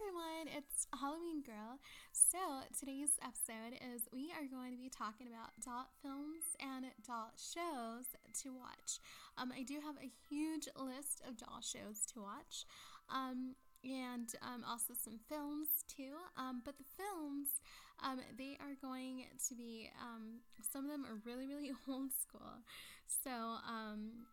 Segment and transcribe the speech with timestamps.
[0.00, 1.76] everyone, it's Halloween Girl.
[2.12, 2.38] So,
[2.72, 8.08] today's episode is we are going to be talking about doll films and doll shows
[8.40, 8.96] to watch.
[9.36, 12.64] Um, I do have a huge list of doll shows to watch.
[13.12, 16.16] Um, and um, also some films too.
[16.36, 17.60] Um, but the films,
[18.00, 22.64] um, they are going to be um, some of them are really really old school.
[23.04, 24.24] So um,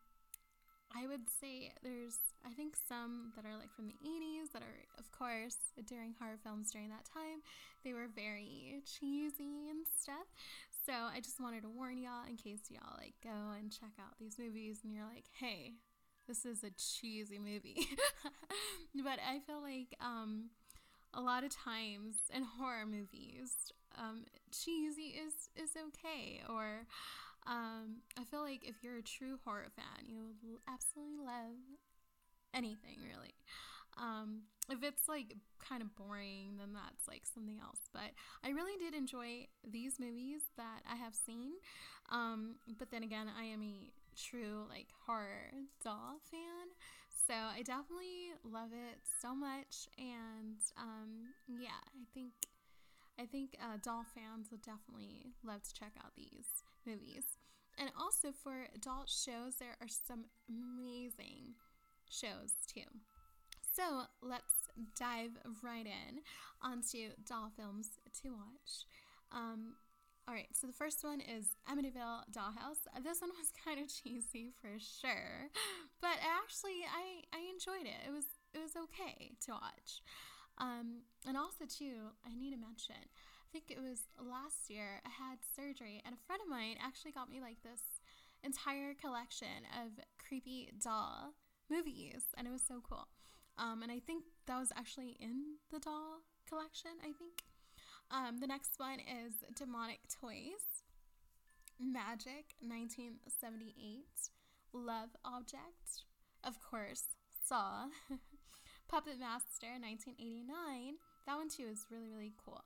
[0.95, 4.79] I would say there's, I think, some that are like from the 80s that are,
[4.97, 7.43] of course, during horror films during that time,
[7.83, 10.27] they were very cheesy and stuff.
[10.85, 14.17] So I just wanted to warn y'all in case y'all like go and check out
[14.19, 15.73] these movies and you're like, hey,
[16.27, 17.87] this is a cheesy movie.
[19.03, 20.49] but I feel like um,
[21.13, 26.41] a lot of times in horror movies, um, cheesy is is okay.
[26.49, 26.85] Or
[27.47, 31.55] um, I feel like if you're a true horror fan, you absolutely love
[32.53, 33.33] anything really.
[33.97, 35.35] Um, if it's like
[35.67, 37.79] kind of boring, then that's like something else.
[37.93, 38.11] But
[38.43, 41.53] I really did enjoy these movies that I have seen.
[42.11, 45.51] Um, but then again, I am a true like horror
[45.83, 46.67] doll fan,
[47.27, 49.87] so I definitely love it so much.
[49.97, 52.33] And um, yeah, I think
[53.19, 57.37] I think uh, doll fans would definitely love to check out these movies.
[57.77, 61.53] And also for adult shows, there are some amazing
[62.09, 62.87] shows too.
[63.75, 66.21] So let's dive right in
[66.63, 68.87] onto doll films to watch.
[69.31, 69.75] Um,
[70.27, 72.81] all right, so the first one is Amityville Dollhouse.
[73.03, 75.51] This one was kind of cheesy for sure,
[76.01, 78.07] but actually I I enjoyed it.
[78.07, 80.01] It was it was okay to watch.
[80.57, 82.97] Um, and also, too, I need to mention,
[83.57, 87.29] think it was last year, I had surgery, and a friend of mine actually got
[87.29, 87.81] me like this
[88.43, 91.33] entire collection of creepy doll
[91.67, 93.07] movies, and it was so cool.
[93.57, 97.41] Um, and I think that was actually in the doll collection, I think.
[98.11, 100.85] Um, the next one is Demonic Toys,
[101.79, 104.05] Magic 1978,
[104.71, 106.05] Love Object,
[106.43, 107.87] of course, Saw.
[108.87, 110.95] Puppet Master 1989.
[111.25, 112.63] That one too is really, really cool.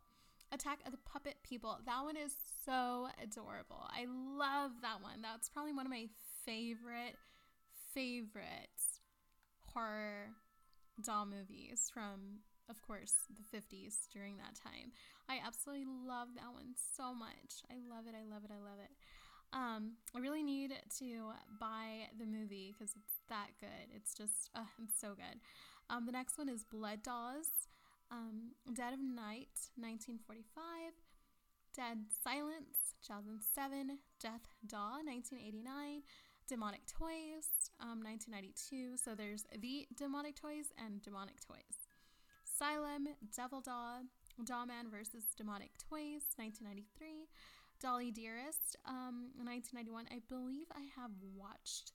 [0.51, 1.77] Attack of the Puppet People.
[1.85, 2.35] That one is
[2.65, 3.87] so adorable.
[3.89, 5.21] I love that one.
[5.21, 6.07] That's probably one of my
[6.45, 7.15] favorite,
[7.93, 8.81] favorite
[9.73, 10.31] horror
[11.01, 14.91] doll movies from, of course, the 50s during that time.
[15.29, 17.63] I absolutely love that one so much.
[17.71, 18.15] I love it.
[18.15, 18.51] I love it.
[18.51, 18.91] I love it.
[19.53, 23.93] Um, I really need to buy the movie because it's that good.
[23.93, 25.39] It's just, uh, it's so good.
[25.89, 27.49] Um, the next one is Blood Dolls,
[28.11, 30.93] um, Dead of Night, 1945,
[31.73, 36.03] Dead Silence, 2007, Death Doll, 1989,
[36.47, 38.97] Demonic Toys, um, 1992.
[38.97, 41.87] So there's the Demonic Toys and Demonic Toys.
[42.43, 44.03] Asylum, Devil Doll,
[44.43, 47.31] Dollman versus Demonic Toys, 1993.
[47.81, 50.05] Dolly Dearest, um, 1991.
[50.11, 51.93] I believe I have watched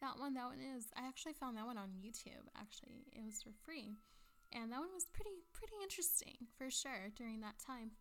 [0.00, 0.34] that one.
[0.34, 0.86] That one is.
[0.96, 2.42] I actually found that one on YouTube.
[2.58, 3.94] Actually, it was for free,
[4.52, 7.92] and that one was pretty pretty interesting for sure during that time.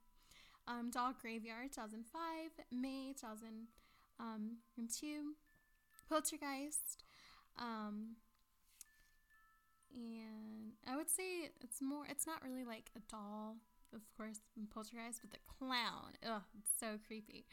[0.68, 2.66] Um, Doll Graveyard, 2005.
[2.72, 4.18] May 2002.
[4.20, 5.36] Um,
[6.10, 7.04] Poltergeist.
[7.58, 8.16] Um,
[9.94, 12.06] and I would say it's more.
[12.10, 13.58] It's not really like a doll
[13.94, 14.40] of course,
[14.74, 16.14] Poltergeist, but the clown.
[16.26, 17.46] Ugh, it's so creepy.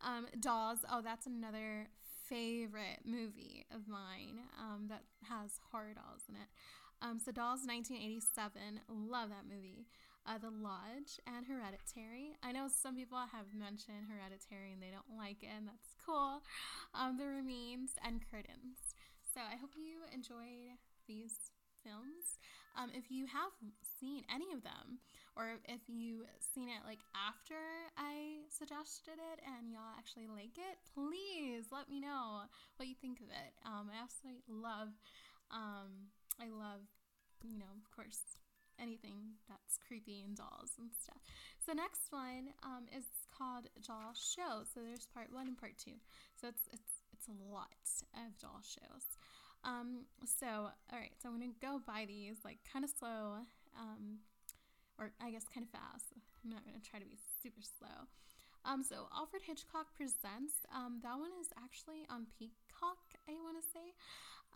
[0.00, 0.80] Um, Dolls.
[0.90, 1.88] Oh, that's another
[2.28, 6.48] favorite movie of mine um, that has horror dolls in it.
[7.00, 8.82] Um, so Dolls 1987.
[8.90, 9.86] Love that movie.
[10.26, 12.36] Uh, the Lodge and Hereditary.
[12.42, 16.44] I know some people have mentioned Hereditary and they don't like it, and that's cool.
[16.92, 18.92] Um, the Remains and Curtains.
[19.24, 20.76] So I hope you enjoyed
[21.06, 22.36] these films.
[22.76, 25.00] Um, if you have seen any of them,
[25.34, 27.56] or if you've seen it like after
[27.96, 32.46] I suggested it and y'all actually like it, please let me know
[32.76, 33.52] what you think of it.
[33.64, 34.92] Um, I absolutely love,
[35.50, 36.86] um, I love,
[37.42, 38.38] you know, of course,
[38.80, 41.18] anything that's creepy and dolls and stuff.
[41.58, 43.04] So next one um, is
[43.34, 44.62] called Doll Show.
[44.62, 45.98] So there's part one and part two.
[46.38, 47.74] So it's it's it's a lot
[48.14, 49.18] of doll shows.
[49.64, 53.42] Um, so, all right, so I'm gonna go by these like kind of slow,
[53.74, 54.22] um,
[54.98, 56.14] or I guess kind of fast.
[56.14, 58.06] I'm not gonna try to be super slow.
[58.64, 60.66] Um, so Alfred Hitchcock presents.
[60.74, 63.02] Um, that one is actually on Peacock.
[63.26, 63.94] I want to say.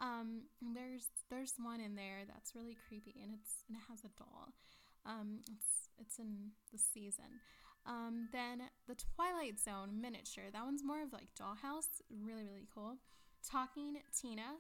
[0.02, 4.10] Um, there's there's one in there that's really creepy, and it's and it has a
[4.19, 4.52] doll.
[5.06, 7.38] Um, it's it's in the season.
[7.87, 10.50] Um, then the Twilight Zone miniature.
[10.52, 12.02] That one's more of like Dollhouse.
[12.10, 12.99] Really really cool.
[13.49, 14.58] Talking Tina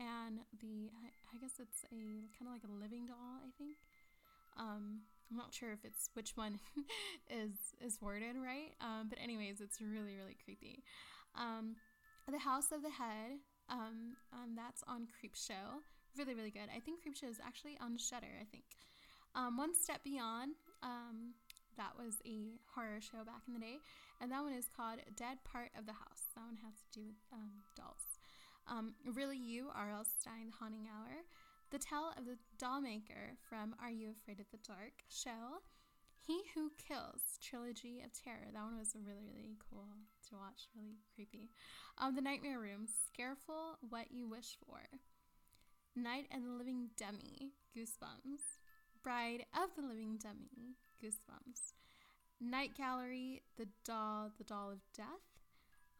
[0.00, 0.92] and the
[1.32, 3.76] I guess it's a kind of like a living doll, I think.
[4.58, 6.60] Um, I'm not sure if it's which one
[7.30, 10.84] is is worded right, um, but anyways, it's really really creepy.
[11.34, 11.76] Um,
[12.30, 15.82] the House of the Head, um, um, that's on Creepshow.
[16.16, 16.68] Really really good.
[16.74, 18.34] I think Creepshow is actually on Shudder.
[18.40, 18.64] I think.
[19.34, 21.32] Um, one Step Beyond, um,
[21.78, 23.80] that was a horror show back in the day,
[24.20, 26.28] and that one is called Dead Part of the House.
[26.34, 28.20] That one has to do with um, dolls.
[28.68, 30.04] Um, really You, R.L.
[30.04, 31.24] Stine, The Haunting Hour.
[31.70, 35.64] The Tale of the Dollmaker from Are You Afraid of the Dark show.
[36.24, 38.46] He Who Kills Trilogy of Terror.
[38.52, 39.88] That one was really, really cool
[40.28, 41.50] to watch, really creepy.
[41.98, 44.78] Um, the Nightmare Room, Scareful What You Wish For.
[45.96, 48.62] Night and the Living Dummy, Goosebumps.
[49.02, 51.74] Bride of the Living Dummy, Goosebumps.
[52.40, 55.06] Night Gallery, The Doll, The Doll of Death.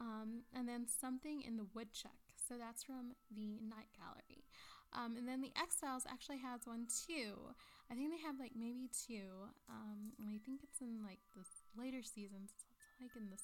[0.00, 2.12] Um, and then Something in the Woodchuck.
[2.48, 4.44] So that's from the Night Gallery.
[4.92, 7.54] Um, and then the X-Files actually has one too.
[7.92, 9.52] I think they have like maybe two.
[9.68, 11.44] Um, and I think it's in like the
[11.76, 12.56] later seasons.
[12.56, 13.36] It's like in the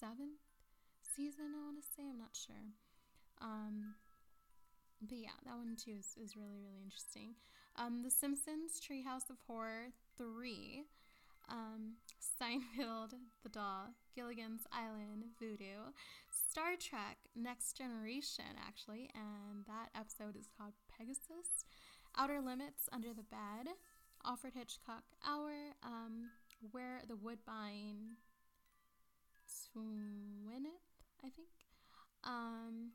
[0.00, 0.40] seventh
[1.04, 2.08] season, I want to say.
[2.08, 2.72] I'm not sure.
[3.44, 4.00] Um,
[5.04, 7.36] but yeah, that one too is, is really, really interesting.
[7.76, 10.88] Um, the Simpsons Treehouse of Horror 3.
[11.48, 13.12] Um, Seinfeld,
[13.42, 15.92] The Doll, Gilligan's Island, Voodoo,
[16.50, 21.64] Star Trek, Next Generation, actually, and that episode is called Pegasus,
[22.16, 23.72] Outer Limits, Under the Bed,
[24.24, 26.30] Alfred Hitchcock Hour, um,
[26.72, 28.16] Where the Woodbine
[29.72, 30.72] Twineth,
[31.24, 31.48] I think,
[32.24, 32.92] um,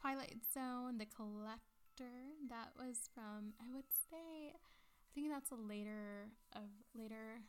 [0.00, 6.30] Twilight Zone, The Collector, that was from, I would say, I think that's a later
[6.54, 7.42] of later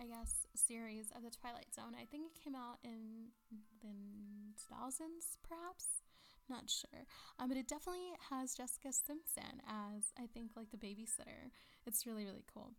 [0.00, 1.92] I guess, series of The Twilight Zone.
[1.92, 3.36] I think it came out in
[3.82, 6.00] the 2000s, perhaps.
[6.48, 7.06] Not sure.
[7.38, 11.50] Um, but it definitely has Jessica Simpson as, I think, like the babysitter.
[11.86, 12.72] It's really, really cool.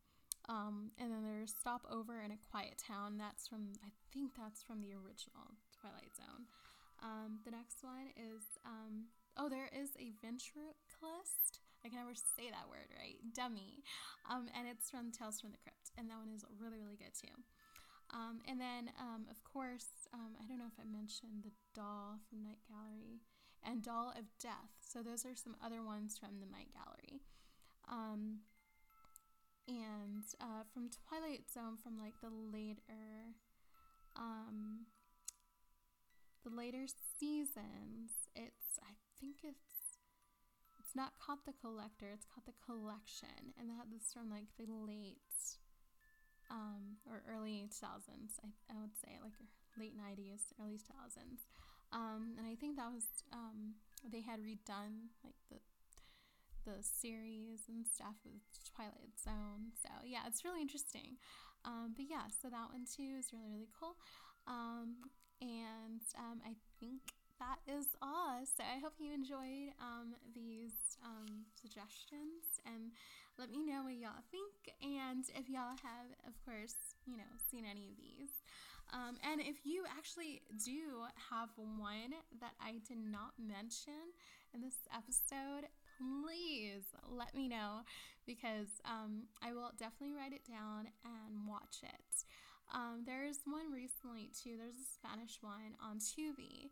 [0.50, 3.18] Um, and then there's Stop Over in a Quiet Town.
[3.18, 6.50] That's from, I think that's from the original Twilight Zone.
[7.00, 11.62] Um, the next one is, um, oh, there is a ventriloquist.
[11.86, 13.18] I can never say that word right.
[13.34, 13.82] Dummy.
[14.30, 15.94] Um, and it's from Tales from the Crypt.
[15.98, 17.34] And that one is really, really good too.
[18.12, 22.20] Um, and then, um, of course, um, I don't know if I mentioned the doll
[22.28, 23.24] from Night Gallery
[23.64, 24.72] and Doll of Death.
[24.82, 27.22] So those are some other ones from the Night Gallery.
[27.90, 28.40] Um,
[29.68, 33.36] and uh, from Twilight Zone, from like the later,
[34.16, 34.88] um,
[36.44, 36.86] the later
[37.20, 40.00] seasons, it's I think it's
[40.80, 43.54] it's not called the collector, it's called the collection.
[43.60, 45.22] And that this from like the late
[46.52, 49.40] um, or early 2000s, I, I would say, like
[49.80, 51.48] late 90s, early 2000s.
[51.94, 53.76] Um, and I think that was, um,
[54.10, 55.58] they had redone like the
[56.66, 58.42] the series and stuff with
[58.76, 59.74] Twilight Zone.
[59.82, 61.18] So yeah, it's really interesting.
[61.66, 63.98] Um, but yeah, so that one too is really really cool.
[64.48, 65.10] Um,
[65.42, 67.02] and um, I think
[67.42, 68.46] that is all.
[68.46, 72.94] So I hope you enjoyed um, these um, suggestions and
[73.40, 74.78] let me know what y'all think.
[74.82, 76.78] And if y'all have, of course,
[77.10, 78.46] you know, seen any of these.
[78.94, 84.12] Um, and if you actually do have one that I did not mention
[84.54, 85.68] in this episode,
[85.98, 87.82] please let me know
[88.26, 92.26] because um, I will definitely write it down and watch it.
[92.74, 94.56] Um, there's one recently too.
[94.58, 96.72] There's a Spanish one on Tubi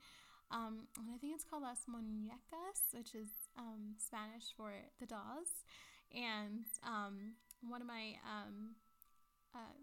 [0.52, 5.66] um, and I think it's called Las Muñecas, which is um, Spanish for the dolls.
[6.14, 8.76] And um, one of my um,
[9.54, 9.78] uh,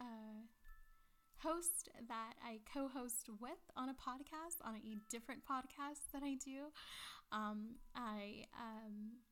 [0.00, 0.42] uh,
[1.42, 6.72] host that I co-host with on a podcast, on a different podcast that I do,
[7.32, 9.22] um, I um,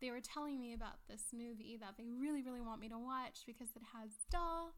[0.00, 3.44] they were telling me about this movie that they really, really want me to watch
[3.46, 4.74] because it has doll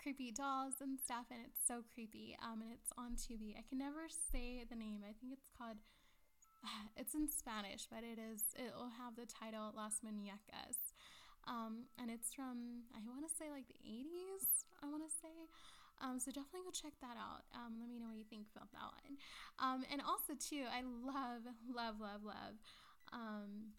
[0.00, 2.36] creepy dolls and stuff, and it's so creepy.
[2.42, 3.56] Um, and it's on Tubi.
[3.56, 5.02] I can never say the name.
[5.04, 5.78] I think it's called.
[6.96, 8.42] It's in Spanish, but it is.
[8.56, 10.89] It will have the title Las Muñecas,
[11.46, 14.64] um, and it's from I want to say like the 80s.
[14.82, 15.48] I want to say.
[16.00, 17.44] Um, so definitely go check that out.
[17.52, 19.20] Um, let me know what you think about that one.
[19.60, 22.56] Um, and also too, I love, love, love, love
[23.12, 23.76] um,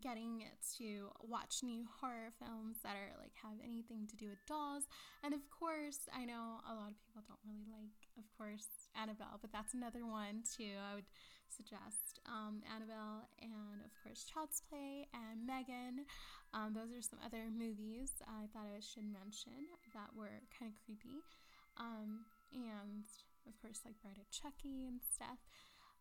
[0.00, 0.44] getting
[0.78, 4.84] to watch new horror films that are like have anything to do with dolls.
[5.24, 9.38] And of course, I know a lot of people don't really like, of course, Annabelle,
[9.40, 10.78] but that's another one too.
[10.78, 11.10] I would
[11.50, 16.06] suggest um, Annabelle and of course Child's Play and Megan.
[16.54, 20.78] Um, those are some other movies I thought I should mention that were kind of
[20.82, 21.22] creepy.
[21.78, 23.06] Um, and
[23.46, 25.38] of course, like Bride of Chucky and stuff.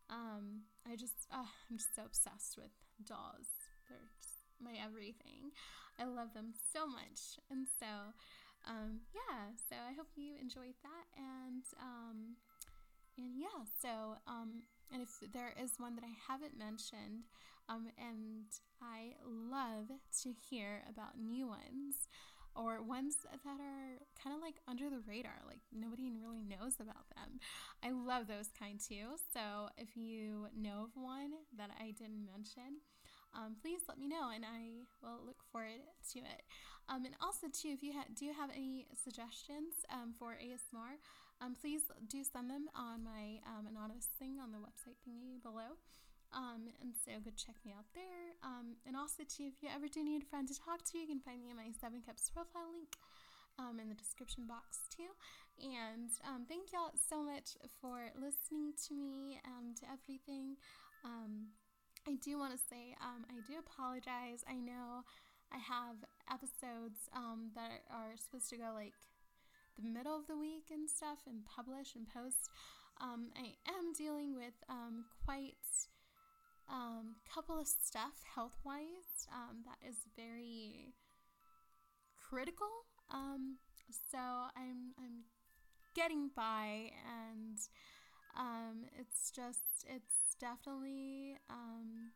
[0.09, 2.73] Um, I just, uh, I'm just so obsessed with
[3.05, 5.51] dolls they're just my everything.
[5.97, 7.41] I love them so much.
[7.49, 8.13] And so,
[8.69, 11.05] um, yeah, so I hope you enjoyed that.
[11.17, 12.37] And, um,
[13.17, 17.25] and yeah, so, um, and if there is one that I haven't mentioned,
[17.67, 18.45] um, and
[18.81, 19.89] I love
[20.23, 22.07] to hear about new ones
[22.55, 27.07] or ones that are kind of like under the radar, like nobody really knows about
[27.15, 27.39] them.
[27.83, 29.15] I love those kind too.
[29.33, 32.81] So if you know of one that I didn't mention,
[33.33, 36.41] um, please let me know and I will look forward to it.
[36.89, 40.97] Um, and also, too, if you ha- do have any suggestions um, for ASMR,
[41.39, 45.77] um, please do send them on my um, anonymous thing on the website thingy below.
[46.33, 48.33] Um, and so go check me out there.
[48.85, 51.21] And also, too, if you ever do need a friend to talk to, you can
[51.21, 52.97] find me in my Seven Cups profile link
[53.81, 55.09] in the description box, too.
[55.61, 56.09] And
[56.47, 60.57] thank y'all so much for listening to me and everything.
[62.07, 64.43] I do want to say, um, I do apologize.
[64.49, 65.03] I know
[65.51, 65.97] I have
[66.31, 68.93] episodes um, that are supposed to go like
[69.77, 72.49] the middle of the week and stuff and publish and post.
[73.01, 75.55] Um, I am dealing with um, quite
[76.69, 80.93] um, couple of stuff health wise um, that is very
[82.29, 82.67] critical.
[84.11, 85.25] So I'm I'm
[85.95, 87.57] getting by, and
[88.37, 92.11] um, it's just it's definitely um,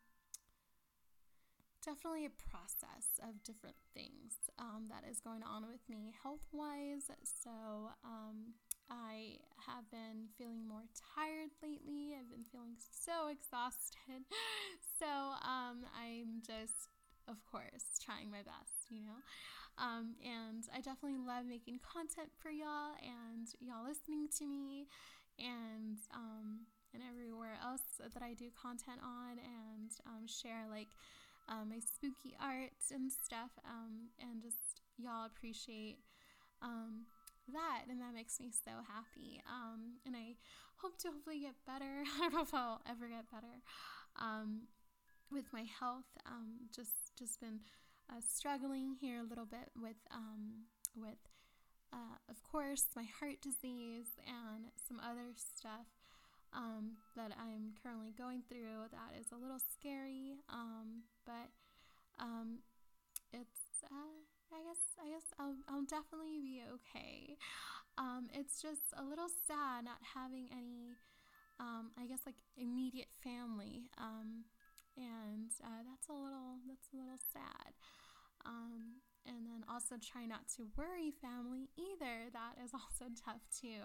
[1.84, 7.12] definitely a process of different things um, that is going on with me health wise.
[7.24, 7.51] So
[8.05, 8.55] um,
[8.89, 12.15] I have been feeling more tired lately.
[12.15, 14.24] I've been feeling so exhausted.
[15.00, 15.08] so
[15.43, 16.88] um, I'm just,
[17.27, 19.20] of course, trying my best, you know.
[19.77, 24.88] Um, and I definitely love making content for y'all and y'all listening to me
[25.40, 30.94] and um, and everywhere else that I do content on and um, share like
[31.50, 35.98] um, my spooky art and stuff um, and just y'all appreciate
[36.62, 37.06] um,
[37.52, 39.42] that and that makes me so happy.
[39.50, 40.36] Um, and i
[40.78, 42.04] hope to hopefully get better.
[42.16, 43.62] I don't know if i'll ever get better
[44.20, 44.68] um,
[45.32, 46.10] with my health.
[46.25, 47.60] Um, just just been
[48.10, 51.18] uh, struggling here a little bit with um, with
[51.93, 55.88] uh, of course my heart disease and some other stuff
[56.53, 61.53] um, that i'm currently going through that is a little scary um, but
[63.33, 64.21] it's uh,
[64.53, 67.35] I guess I guess I'll I'll definitely be okay.
[67.97, 70.97] Um, it's just a little sad not having any,
[71.59, 74.45] um, I guess like immediate family, um,
[74.97, 77.73] and uh, that's a little that's a little sad.
[78.45, 82.30] Um, and then also try not to worry family either.
[82.32, 83.84] That is also tough too,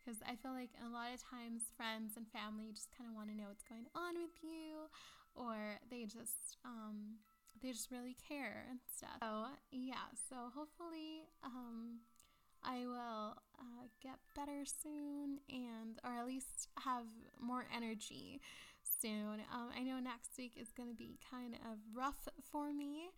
[0.00, 3.30] because I feel like a lot of times friends and family just kind of want
[3.30, 4.90] to know what's going on with you,
[5.34, 7.20] or they just um,
[7.62, 9.18] they just really care and stuff.
[9.20, 12.00] So yeah, so hopefully um,
[12.62, 17.04] I will uh, get better soon and or at least have
[17.40, 18.40] more energy
[18.82, 19.40] soon.
[19.52, 23.10] Um, I know next week is going to be kind of rough for me.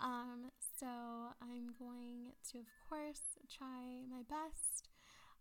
[0.00, 3.22] Um, so I'm going to, of course,
[3.56, 4.88] try my best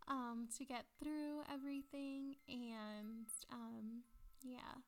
[0.07, 4.03] um, to get through everything and um,
[4.43, 4.81] yeah.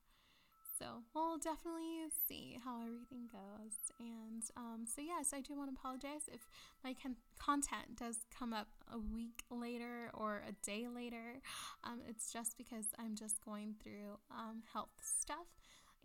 [0.78, 3.74] So we'll definitely see how everything goes.
[4.00, 6.48] And um, so, yes, I do want to apologize if
[6.84, 11.42] my con- content does come up a week later or a day later.
[11.84, 15.48] Um, it's just because I'm just going through um, health stuff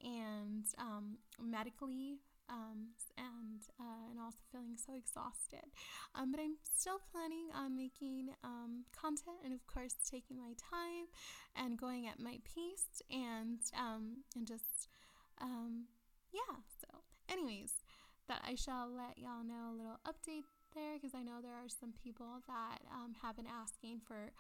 [0.03, 2.21] and um, medically
[2.53, 5.73] um, and uh, and also feeling so exhausted.
[6.15, 11.09] Um, but I'm still planning on making um, content and of course taking my time
[11.57, 14.89] and going at my pace and um, and just
[15.41, 15.89] um,
[16.33, 16.61] yeah.
[16.81, 16.89] So,
[17.29, 17.73] anyways,
[18.29, 20.45] that I shall let y'all know a little update
[20.75, 24.33] there because I know there are some people that um, have been asking for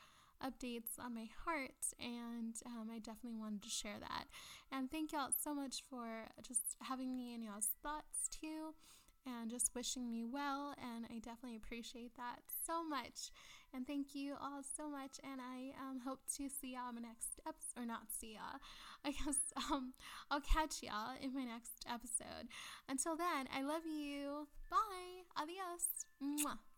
[0.43, 4.25] updates on my heart, and um, I definitely wanted to share that.
[4.71, 8.75] And thank y'all so much for just having me in y'all's thoughts too,
[9.27, 10.75] and just wishing me well.
[10.77, 13.31] And I definitely appreciate that so much.
[13.75, 15.17] And thank you all so much.
[15.23, 18.61] And I um, hope to see y'all in my next episode, or not see y'all.
[19.05, 19.39] I guess
[19.71, 19.95] um,
[20.31, 22.49] I'll catch y'all in my next episode.
[22.89, 24.49] Until then, I love you.
[24.71, 25.25] Bye.
[25.41, 26.07] Adios.
[26.23, 26.72] Mwah.